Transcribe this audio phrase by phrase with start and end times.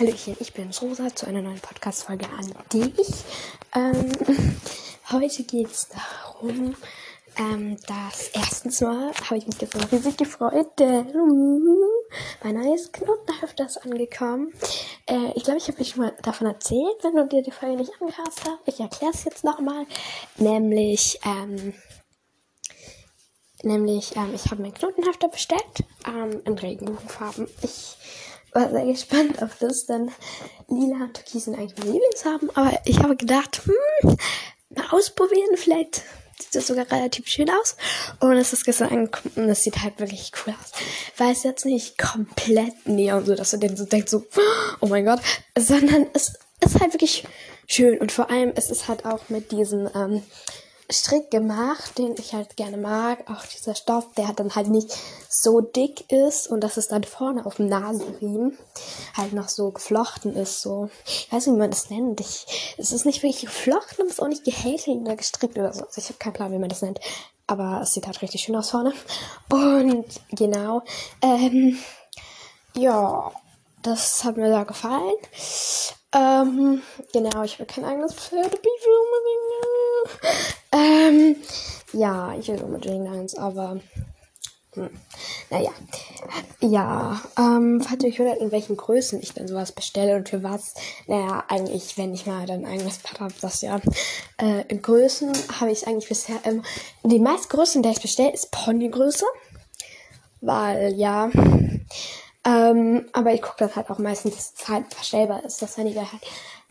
[0.00, 3.14] Hallöchen, ich bin Rosa zu einer neuen Podcast-Folge an dich.
[3.76, 4.10] Ähm,
[5.12, 6.74] heute geht es darum,
[7.36, 11.76] ähm, dass erstens mal habe ich mich gestern riesig gefreut, denn uh,
[12.42, 14.52] mein neues Knotenheft ist angekommen.
[15.06, 17.92] Äh, ich glaube, ich habe schon mal davon erzählt, wenn du dir die Folge nicht
[18.00, 18.50] angehört hast.
[18.66, 19.86] Ich erkläre es jetzt nochmal.
[20.38, 21.72] Nämlich, ähm,
[23.62, 27.46] nämlich, ähm, ich habe mein Knotenhefter bestellt ähm, in Regenbogenfarben.
[27.62, 27.96] Ich
[28.54, 30.10] war sehr gespannt auf das, denn
[30.68, 32.56] lila und türkis sind eigentlich meine Lieblingsfarben.
[32.56, 34.16] Aber ich habe gedacht, hm,
[34.70, 36.02] mal ausprobieren, vielleicht
[36.40, 37.76] sieht das sogar relativ schön aus.
[38.20, 40.72] Und es ist gestern angekommen und es sieht halt wirklich cool aus.
[41.16, 44.24] Weil es jetzt nicht komplett neon, so dass du den so denkst, so,
[44.80, 45.20] oh mein Gott,
[45.58, 47.24] sondern es ist halt wirklich
[47.66, 47.98] schön.
[47.98, 50.22] Und vor allem ist es halt auch mit diesen, ähm,
[50.90, 53.30] Strick gemacht, den ich halt gerne mag.
[53.30, 54.96] Auch dieser Stoff, der halt dann halt nicht
[55.28, 58.58] so dick ist und dass es dann vorne auf dem Nasenriemen
[59.16, 60.60] halt noch so geflochten ist.
[60.60, 62.20] So, ich weiß nicht, wie man das nennt.
[62.20, 65.72] Ich, es ist nicht wirklich geflochten, aber es ist auch nicht gehäkelt oder gestrickt oder
[65.72, 65.84] so.
[65.84, 67.00] Also ich habe keinen Plan, wie man das nennt.
[67.46, 68.92] Aber es sieht halt richtig schön aus vorne.
[69.50, 70.82] Und genau,
[71.22, 71.78] ähm,
[72.76, 73.32] ja,
[73.84, 75.14] das hat mir sehr gefallen.
[76.14, 76.82] Ähm,
[77.12, 80.34] genau, ich will kein eigenes Pferd, will unbedingt.
[80.72, 81.36] Ähm,
[81.92, 83.80] ja, ich will unbedingt eins, aber.
[84.72, 84.90] Hm,
[85.50, 85.70] naja.
[86.60, 90.42] Ja, ähm, falls ihr euch wundert, in welchen Größen ich denn sowas bestelle und für
[90.42, 90.74] was,
[91.06, 93.80] naja, eigentlich, wenn ich mal dann eigenes Pad habe, das ja.
[94.40, 96.62] Äh, in Größen habe ich eigentlich bisher immer.
[97.02, 99.26] Die meisten Größen, der ich bestelle, ist Ponygröße.
[100.40, 101.30] Weil, ja.
[102.46, 105.86] Ähm, aber ich gucke dann halt auch meistens, dass es halt verstellbar ist, dass wenn
[105.86, 106.08] ich halt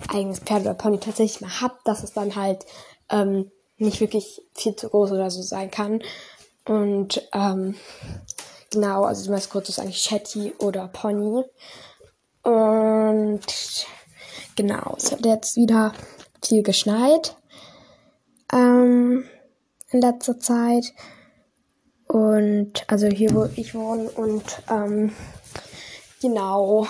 [0.09, 2.65] eigenes Pferd oder Pony tatsächlich mal hab, dass es dann halt
[3.09, 6.01] ähm, nicht wirklich viel zu groß oder so sein kann.
[6.65, 7.75] Und ähm,
[8.69, 11.43] genau, also die meiste Größe ist eigentlich Shetty oder Pony.
[12.43, 13.41] Und
[14.55, 15.93] genau, es hat jetzt wieder
[16.43, 17.35] viel geschneit
[18.51, 19.25] ähm,
[19.89, 20.93] in letzter Zeit.
[22.07, 25.13] Und also hier, wo ich wohne und ähm,
[26.23, 26.87] Genau.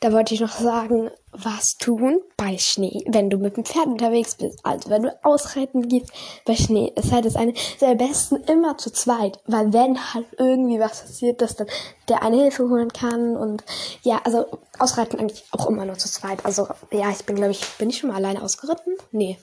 [0.00, 4.34] Da wollte ich noch sagen, was tun bei Schnee, wenn du mit dem Pferd unterwegs
[4.34, 4.58] bist.
[4.64, 6.10] Also wenn du ausreiten gehst
[6.44, 10.80] bei Schnee, ist halt das eine der besten immer zu zweit, weil wenn halt irgendwie
[10.80, 11.68] was passiert, dass dann
[12.08, 13.62] der eine Hilfe holen kann und
[14.02, 16.44] ja, also ausreiten eigentlich auch immer nur zu zweit.
[16.44, 18.96] Also ja, ich bin glaube ich, bin ich schon mal alleine ausgeritten?
[19.12, 19.38] Nee,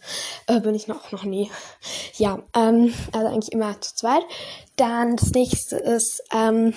[0.47, 1.49] äh, bin ich noch noch nie.
[2.17, 4.23] Ja, ähm, also eigentlich immer zu zweit.
[4.75, 6.73] Dann das nächste ist ähm,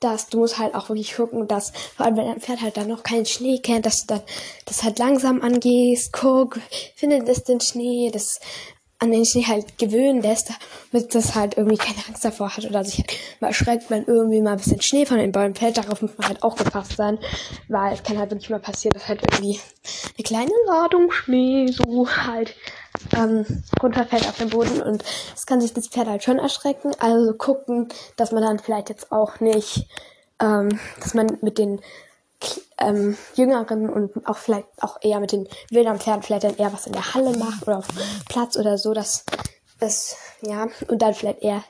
[0.00, 2.88] dass du musst halt auch wirklich gucken, dass, vor allem wenn dein Pferd halt dann
[2.88, 4.22] noch keinen Schnee kennt, dass du dann
[4.64, 6.60] das halt langsam angehst, guck,
[6.94, 8.40] findet es den Schnee, das
[9.00, 10.50] an den Schnee halt gewöhnen lässt,
[10.90, 14.42] damit das halt irgendwie keine Angst davor hat oder sich halt mal erschreckt, wenn irgendwie
[14.42, 15.76] mal ein bisschen Schnee von den Bäumen fällt.
[15.76, 17.18] Darauf muss man halt auch gefasst sein,
[17.68, 19.60] weil es kann halt wirklich mal passieren, dass halt irgendwie
[20.16, 22.56] eine kleine Ladung Schnee so halt
[23.16, 23.44] ähm,
[23.82, 25.04] runterfällt auf den Boden und
[25.34, 26.92] es kann sich das Pferd halt schon erschrecken.
[26.98, 29.86] Also gucken, dass man dann vielleicht jetzt auch nicht,
[30.40, 31.80] ähm, dass man mit den
[32.78, 36.86] ähm, Jüngeren und auch vielleicht auch eher mit den wilderen Pferden vielleicht dann eher was
[36.86, 37.88] in der Halle macht oder auf
[38.28, 39.24] Platz oder so, dass
[39.80, 41.62] es, ja, und dann vielleicht eher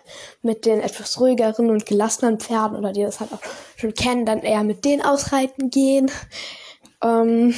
[0.42, 3.40] mit den etwas ruhigeren und gelassenen Pferden oder die das halt auch
[3.76, 6.10] schon kennen, dann eher mit denen ausreiten gehen.
[7.02, 7.54] Ähm,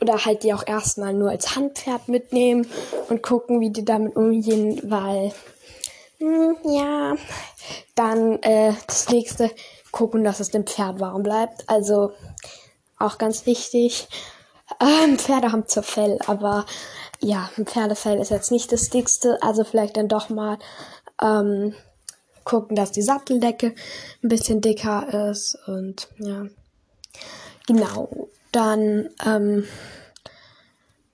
[0.00, 2.66] oder halt die auch erstmal nur als Handpferd mitnehmen
[3.08, 5.32] und gucken, wie die damit umgehen, weil
[6.18, 7.14] mh, hm, ja,
[7.94, 9.50] dann äh, das nächste
[9.90, 11.68] gucken, dass es dem Pferd warm bleibt.
[11.68, 12.12] Also
[12.98, 14.08] auch ganz wichtig.
[14.80, 16.64] Ähm, Pferde haben zur Fell, aber
[17.20, 20.58] ja, ein Pferdefell ist jetzt nicht das dickste, also vielleicht dann doch mal
[21.20, 21.74] ähm,
[22.44, 23.74] gucken, dass die Satteldecke
[24.22, 26.46] ein bisschen dicker ist und ja.
[27.66, 28.29] Genau.
[28.52, 29.64] Dann, ähm,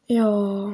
[0.06, 0.72] ja,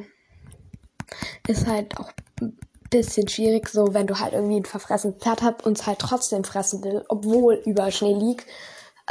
[1.49, 2.57] ist halt auch ein
[2.91, 6.45] bisschen schwierig, so wenn du halt irgendwie ein verfressenes Pferd hast und es halt trotzdem
[6.45, 8.47] fressen will, obwohl überall Schnee liegt.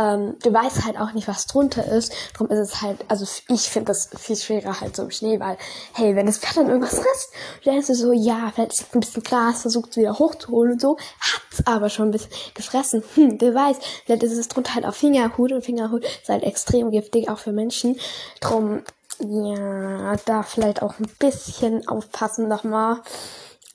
[0.02, 2.14] Ähm, du weißt halt auch nicht, was drunter ist.
[2.34, 5.58] Darum ist es halt, also ich finde das viel schwerer halt so im Schnee, weil,
[5.94, 7.32] hey, wenn das Pferd dann irgendwas frisst,
[7.64, 10.82] dann denkst du so, ja, vielleicht ist ein bisschen Gras, versucht es wieder hochzuholen und
[10.82, 13.04] so, hat's aber schon ein bisschen gefressen.
[13.16, 16.92] Hm, wer weiß, vielleicht ist es drunter halt auch Fingerhut und Fingerhut ist halt extrem
[16.92, 18.00] giftig, auch für Menschen.
[18.40, 18.84] Drum,
[19.20, 23.02] ja, da vielleicht auch ein bisschen aufpassen nochmal.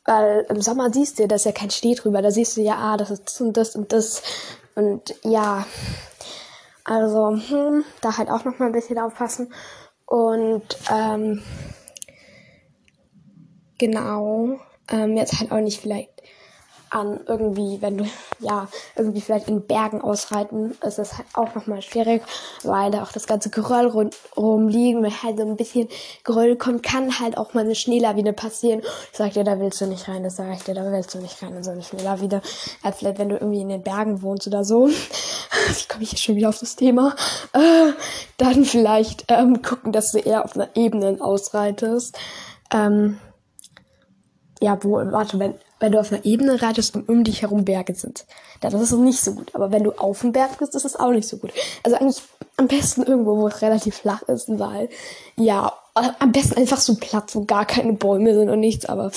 [0.04, 2.22] Weil im Sommer siehst du, da ist ja kein Schnee drüber.
[2.22, 4.22] Da siehst du ja, ah, das ist das und das und das.
[4.76, 5.66] Und ja,
[6.86, 9.52] also hm, da halt auch noch mal ein bisschen aufpassen.
[10.06, 11.42] Und ähm,
[13.76, 16.22] genau, ähm, jetzt halt auch nicht vielleicht
[16.96, 18.04] an irgendwie, wenn du
[18.40, 22.22] ja irgendwie vielleicht in Bergen ausreiten, ist es halt auch nochmal schwierig,
[22.64, 25.88] weil da auch das ganze Geröll rundherum liegen, wenn halt so ein bisschen
[26.24, 28.80] Geröll kommt, kann halt auch mal eine Schneelawine passieren.
[29.12, 31.18] Ich sag dir, da willst du nicht rein, das sag ich dir, da willst du
[31.18, 32.40] nicht rein in so eine Schneelawine.
[32.82, 34.88] Halt vielleicht, wenn du irgendwie in den Bergen wohnst oder so.
[34.88, 37.14] Wie komme ich schon wieder auf das Thema?
[37.52, 37.92] Äh,
[38.38, 42.18] dann vielleicht ähm, gucken, dass du eher auf einer Ebene ausreitest.
[42.72, 43.18] Ähm,
[44.60, 47.94] ja, wo, warte, wenn, wenn du auf einer Ebene reitest und um dich herum Berge
[47.94, 48.24] sind,
[48.60, 49.54] dann ist es nicht so gut.
[49.54, 51.52] Aber wenn du auf dem Berg bist, ist es auch nicht so gut.
[51.82, 52.22] Also eigentlich
[52.56, 54.88] am besten irgendwo, wo es relativ flach ist, weil,
[55.36, 59.10] ja, am besten einfach so Platz, wo gar keine Bäume sind und nichts, aber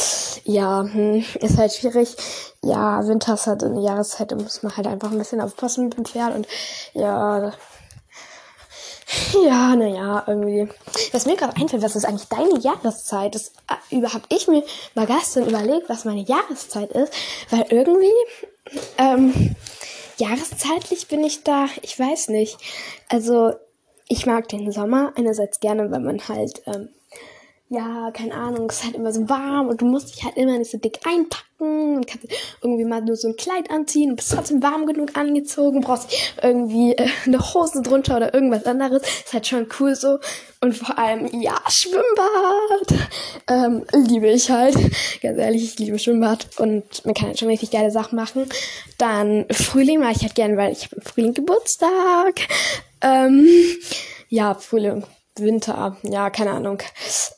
[0.46, 2.16] ja, hm, ist halt schwierig.
[2.62, 5.98] Ja, Winter ist halt eine Jahreszeit, da muss man halt einfach ein bisschen aufpassen mit
[5.98, 6.48] dem Pferd und
[6.94, 7.52] ja,
[9.44, 10.68] ja, naja, irgendwie.
[11.12, 13.36] Was mir gerade einfällt, was ist eigentlich deine Jahreszeit?
[13.36, 14.64] Das äh, überhaupt ich mir
[14.96, 17.14] mal gestern überlegt, was meine Jahreszeit ist,
[17.50, 18.14] weil irgendwie
[18.98, 19.56] ähm,
[20.18, 22.58] jahreszeitlich bin ich da, ich weiß nicht.
[23.10, 23.54] Also
[24.08, 26.90] ich mag den Sommer einerseits gerne, weil man halt ähm,
[27.72, 30.58] ja, keine Ahnung, es ist halt immer so warm und du musst dich halt immer
[30.58, 32.28] nicht so dick einpacken und kannst
[32.64, 36.12] irgendwie mal nur so ein Kleid anziehen und bist trotzdem warm genug angezogen, brauchst
[36.42, 39.04] irgendwie äh, eine Hose drunter oder irgendwas anderes.
[39.04, 40.18] Ist halt schon cool so.
[40.62, 43.08] Und vor allem, ja, Schwimmbad.
[43.48, 44.76] Ähm, liebe ich halt.
[45.22, 48.50] Ganz ehrlich, ich liebe Schwimmbad und man kann halt schon richtig geile Sachen machen.
[48.98, 52.48] Dann Frühling mache ich halt gerne, weil ich habe im Frühling Geburtstag.
[53.02, 53.48] Ähm,
[54.28, 55.04] ja, Frühling
[55.42, 56.80] Winter, ja, keine Ahnung.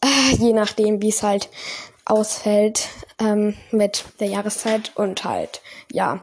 [0.02, 1.50] Äh, je nachdem, wie es halt
[2.06, 2.90] ausfällt
[3.20, 5.62] ähm, mit der Jahreszeit und halt,
[5.92, 6.22] ja.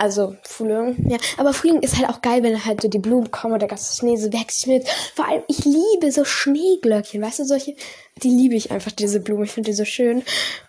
[0.00, 1.18] Also Frühling, ja.
[1.38, 3.96] Aber Frühling ist halt auch geil, wenn halt so die Blumen kommen und der ganze
[3.96, 4.88] Schnee so wegschmilzt.
[5.16, 7.74] Vor allem, ich liebe so Schneeglöckchen, weißt du, solche,
[8.22, 9.44] die liebe ich einfach, diese Blumen.
[9.44, 10.22] Ich finde die so schön.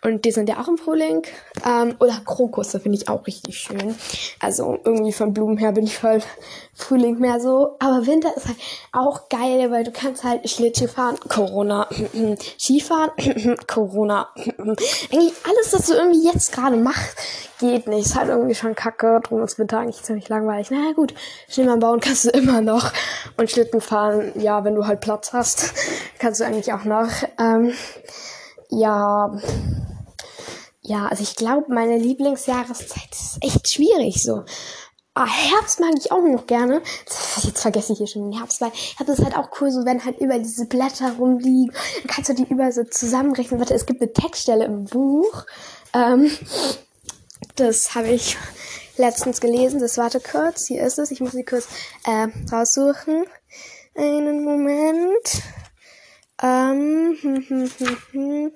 [0.03, 1.21] Und die sind ja auch im Frühling.
[1.63, 3.95] Ähm, oder Krokusse finde ich auch richtig schön.
[4.39, 6.21] Also irgendwie von Blumen her bin ich voll
[6.73, 7.75] Frühling mehr so.
[7.79, 8.57] Aber Winter ist halt
[8.91, 11.87] auch geil, weil du kannst halt Schlittschuh fahren, Corona,
[12.59, 13.11] Skifahren,
[13.67, 14.29] Corona.
[14.35, 17.15] Eigentlich alles, was du irgendwie jetzt gerade machst,
[17.59, 18.07] geht nicht.
[18.07, 19.18] Ist halt irgendwie schon kacke.
[19.21, 20.71] Drum ist Winter eigentlich ziemlich langweilig.
[20.71, 21.13] Naja gut,
[21.49, 22.91] Schneemann bauen kannst du immer noch.
[23.37, 25.73] Und Schlitten fahren, ja, wenn du halt Platz hast,
[26.19, 27.09] kannst du eigentlich auch noch.
[27.39, 27.73] Ähm,
[28.69, 29.31] ja,
[30.81, 34.43] ja, also ich glaube, meine Lieblingsjahreszeit ist echt schwierig so.
[35.13, 36.81] Ah, Herbst mag ich auch noch gerne.
[37.43, 40.05] Jetzt vergesse ich hier schon den Herbst, weil Herbst ist halt auch cool, so wenn
[40.05, 41.75] halt über diese Blätter rumliegen.
[41.97, 43.59] Dann kannst du die über so zusammenrechnen.
[43.59, 45.45] Warte, es gibt eine Textstelle im Buch.
[45.93, 46.31] Ähm,
[47.59, 48.37] das habe ich
[48.97, 49.79] letztens gelesen.
[49.79, 50.67] Das warte kurz.
[50.67, 51.11] Hier ist es.
[51.11, 51.67] Ich muss sie kurz
[52.05, 53.25] äh, raussuchen.
[53.95, 55.43] Einen Moment.
[56.41, 58.51] Ähm, hm, hm, hm, hm.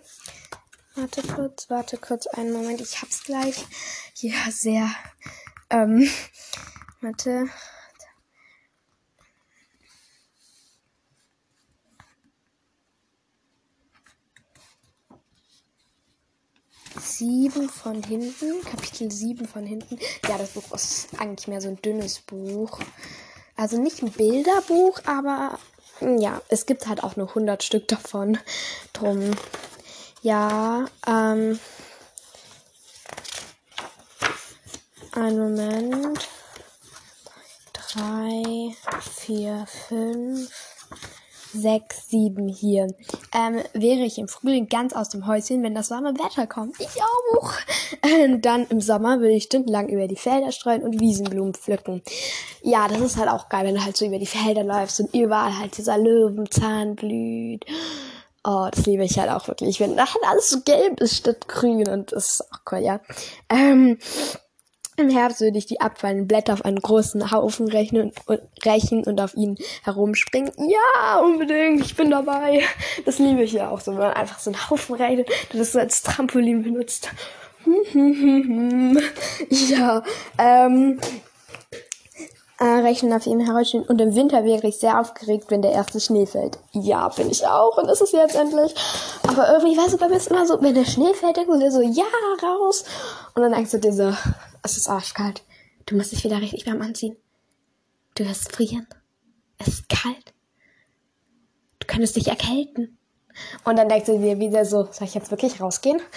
[0.95, 3.65] Warte kurz, warte kurz, einen Moment, ich hab's gleich.
[4.17, 4.89] Ja, sehr.
[5.69, 6.07] Ähm,
[7.01, 7.47] warte.
[17.03, 19.99] Sieben von hinten, Kapitel sieben von hinten.
[20.27, 22.79] Ja, das Buch ist eigentlich mehr so ein dünnes Buch.
[23.55, 25.59] Also nicht ein Bilderbuch, aber
[26.01, 28.37] ja, es gibt halt auch nur 100 Stück davon.
[28.93, 29.31] Drum,
[30.21, 31.59] ja, ähm,
[35.11, 36.29] ein Moment.
[37.73, 40.49] Drei, vier, fünf,
[41.53, 42.87] sechs, sieben hier.
[43.33, 46.79] Ähm, wäre ich im Frühling ganz aus dem Häuschen, wenn das warme Wetter kommt.
[46.79, 47.53] Ich auch.
[48.03, 52.01] Ähm, dann im Sommer würde ich stundenlang über die Felder streuen und Wiesenblumen pflücken.
[52.61, 55.13] Ja, das ist halt auch geil, wenn du halt so über die Felder läufst und
[55.13, 57.65] überall halt dieser Löwenzahn blüht.
[58.45, 61.87] Oh, das liebe ich halt auch wirklich, wenn halt alles so gelb ist statt grün
[61.87, 62.99] und das ist auch cool, ja.
[63.49, 63.97] Ähm,
[64.97, 69.19] im Herbst würde ich die abfallenden Blätter auf einen großen Haufen rechnen und, rächen und
[69.19, 70.51] auf ihnen herumspringen.
[70.57, 72.63] Ja, unbedingt, ich bin dabei.
[73.05, 75.71] Das liebe ich ja auch so, wenn man einfach so einen Haufen rechnet und das
[75.71, 77.09] so als Trampolin benutzt.
[79.49, 80.03] ja,
[80.37, 80.99] ähm,
[82.59, 83.87] äh, rechnen auf ihnen herumspringen.
[83.87, 86.59] Und im Winter wäre ich sehr aufgeregt, wenn der erste Schnee fällt.
[86.71, 88.75] Ja, bin ich auch und ist es jetzt endlich.
[89.27, 91.59] Aber irgendwie, weißt du, bei mir ist immer so, wenn der Schnee fällt, denkst du
[91.59, 92.03] dir so, ja,
[92.41, 92.85] raus.
[93.33, 94.13] Und dann denkst du dir so,
[94.63, 95.43] es ist arschkalt.
[95.85, 97.15] Du musst dich wieder richtig warm anziehen.
[98.15, 98.87] Du wirst frieren.
[99.57, 100.33] Es ist kalt.
[101.79, 102.97] Du könntest dich erkälten.
[103.65, 106.01] Und dann denkst du dir wieder so, soll ich jetzt wirklich rausgehen?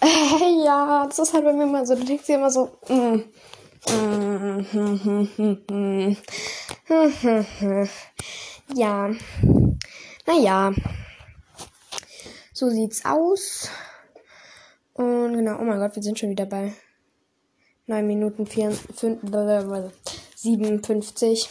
[0.00, 1.96] Äh, ja, das ist halt bei mir immer so.
[1.96, 3.24] Du denkst dir immer so, mm,
[5.68, 6.16] mm,
[8.76, 9.10] ja.
[10.24, 10.72] Naja.
[12.52, 13.70] So sieht's aus.
[14.92, 16.72] Und genau, oh mein Gott, wir sind schon wieder bei
[17.88, 19.20] 9 Minuten 4, 5,
[20.36, 21.48] 57.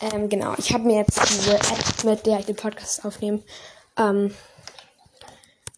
[0.00, 3.42] Ähm, genau, ich habe mir jetzt diese App, mit der ich den Podcast aufnehme,
[3.96, 4.34] ähm,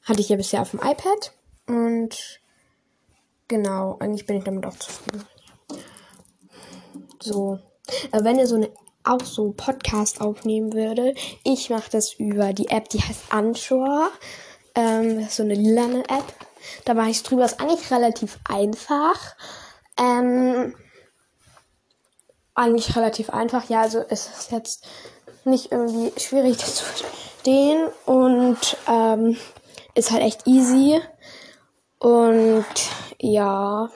[0.05, 1.33] hatte ich ja bisher auf dem iPad.
[1.67, 2.41] Und
[3.47, 5.25] genau, eigentlich bin ich damit auch zufrieden.
[7.23, 7.59] So.
[8.11, 8.71] Aber wenn ihr so eine
[9.05, 14.11] auch so Podcast aufnehmen würde, ich mache das über die App, die heißt Anshore.
[14.79, 16.33] Ähm, das ist so eine lilane App.
[16.85, 17.45] Da mache ich drüber.
[17.45, 19.35] Ist eigentlich relativ einfach.
[19.99, 20.73] Ähm,
[22.55, 23.69] eigentlich relativ einfach.
[23.69, 24.87] Ja, also es ist jetzt
[25.45, 29.37] nicht irgendwie schwierig zu verstehen und ähm,
[29.95, 31.01] ist halt echt easy.
[31.99, 32.67] Und
[33.19, 33.91] ja,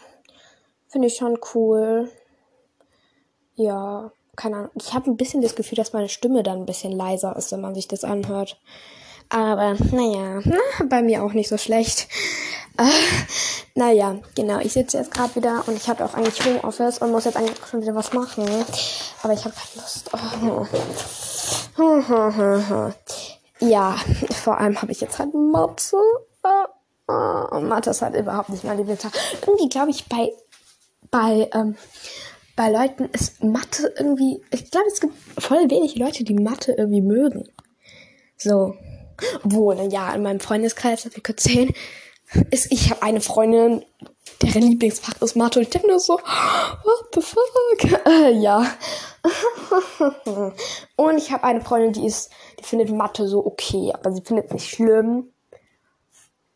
[0.88, 2.10] finde ich schon cool.
[3.54, 4.70] Ja, keine Ahnung.
[4.74, 7.60] Ich habe ein bisschen das Gefühl, dass meine Stimme dann ein bisschen leiser ist, wenn
[7.60, 8.60] man sich das anhört.
[9.32, 12.06] Aber naja, na, bei mir auch nicht so schlecht.
[12.76, 12.84] Äh,
[13.74, 14.58] naja, genau.
[14.58, 17.56] Ich sitze jetzt gerade wieder und ich habe auch eigentlich Homeoffice und muss jetzt eigentlich
[17.70, 18.44] schon wieder was machen.
[19.22, 20.10] Aber ich habe keine Lust.
[20.12, 20.66] Oh.
[23.60, 23.96] Ja,
[24.42, 25.96] vor allem habe ich jetzt halt Mathe.
[27.06, 29.12] Und Mathe ist halt überhaupt nicht mein Lieblingstag.
[29.46, 30.32] Irgendwie glaube ich bei
[31.12, 31.76] bei ähm,
[32.56, 34.42] bei Leuten ist Mathe irgendwie.
[34.50, 37.44] Ich glaube, es gibt voll wenig Leute, die Mathe irgendwie mögen.
[38.36, 38.74] So.
[39.44, 41.74] Obwohl, ja, in meinem Freundeskreis, darf ich kurz sehen,
[42.50, 43.84] ist, ich habe eine Freundin,
[44.40, 48.06] deren Lieblingsfach ist Mathe und ich denke nur so, what the fuck?
[48.06, 48.66] Äh, ja.
[50.96, 54.46] und ich habe eine Freundin, die ist, die findet Mathe so okay, aber sie findet
[54.46, 55.32] es nicht schlimm.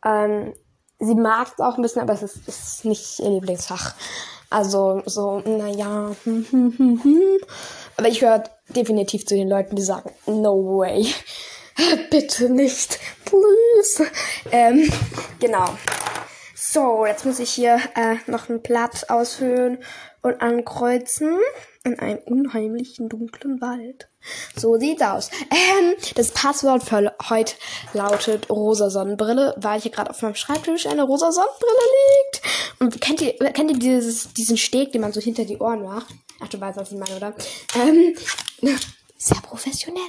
[0.04, 0.54] Ähm,
[0.98, 3.94] sie mag es auch ein bisschen, aber es ist, ist nicht ihr Lieblingsfach.
[4.48, 6.14] Also so, naja.
[7.96, 11.06] aber ich gehöre definitiv zu den Leuten, die sagen, no way.
[12.10, 12.98] Bitte nicht.
[13.24, 14.10] Please.
[14.50, 14.90] Ähm,
[15.40, 15.76] genau.
[16.54, 19.78] So, jetzt muss ich hier äh, noch einen Platz ausfüllen
[20.22, 21.38] und ankreuzen
[21.84, 24.08] in einem unheimlichen dunklen Wald.
[24.56, 25.30] So sieht's aus.
[25.50, 27.54] Ähm, das Passwort für heute
[27.92, 31.72] lautet rosa Sonnenbrille, weil hier gerade auf meinem Schreibtisch eine rosa Sonnenbrille
[32.24, 32.42] liegt.
[32.80, 36.08] Und kennt ihr, kennt ihr dieses, diesen Steg, den man so hinter die Ohren macht?
[36.40, 37.34] Ach, du weißt, was ich meine, oder?
[37.76, 38.14] Ähm,
[39.18, 40.02] sehr professionell.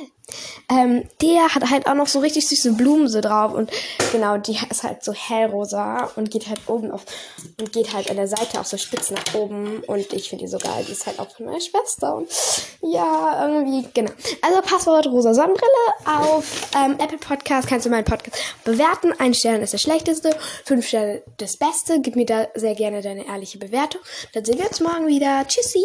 [0.69, 3.71] Ähm, der hat halt auch noch so richtig süße Blumen so drauf und
[4.11, 7.05] genau, die ist halt so hellrosa und geht halt oben auf
[7.59, 10.51] und geht halt an der Seite auch so spitz nach oben und ich finde die
[10.51, 10.83] so geil.
[10.85, 12.27] Die ist halt auch von meiner Schwester und
[12.81, 14.11] ja, irgendwie, genau.
[14.41, 15.69] Also Passwort rosa Sonnenbrille
[16.05, 16.45] auf
[16.75, 19.13] ähm, Apple Podcast kannst du meinen Podcast bewerten.
[19.17, 20.35] Ein Stern ist der schlechteste,
[20.65, 22.01] fünf Sterne das Beste.
[22.01, 24.01] Gib mir da sehr gerne deine ehrliche Bewertung.
[24.33, 25.45] Dann sehen wir uns morgen wieder.
[25.47, 25.79] Tschüssi!